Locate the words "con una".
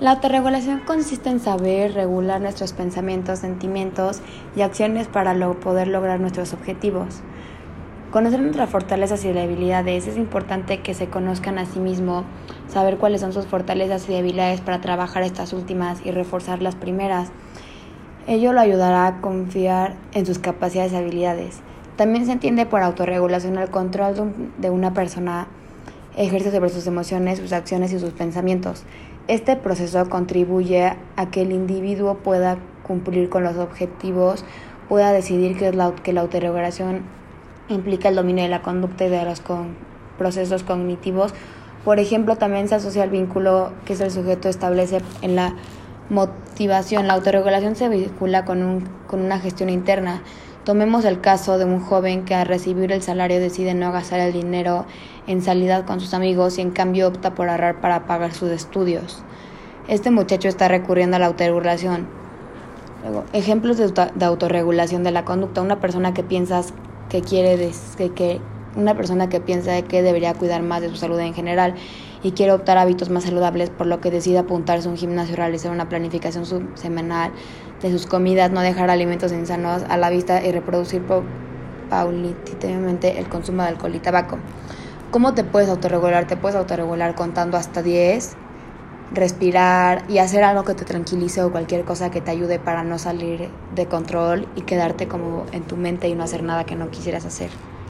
49.06-49.38